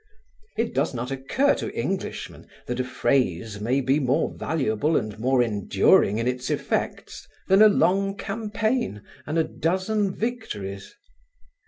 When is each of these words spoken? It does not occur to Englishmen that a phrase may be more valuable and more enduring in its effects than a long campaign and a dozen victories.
It 0.57 0.73
does 0.73 0.95
not 0.95 1.11
occur 1.11 1.53
to 1.53 1.77
Englishmen 1.77 2.47
that 2.65 2.79
a 2.79 2.83
phrase 2.83 3.59
may 3.61 3.81
be 3.81 3.99
more 3.99 4.35
valuable 4.35 4.97
and 4.97 5.19
more 5.19 5.43
enduring 5.43 6.17
in 6.17 6.27
its 6.27 6.49
effects 6.49 7.27
than 7.47 7.61
a 7.61 7.67
long 7.69 8.17
campaign 8.17 9.03
and 9.27 9.37
a 9.37 9.43
dozen 9.43 10.11
victories. 10.11 10.95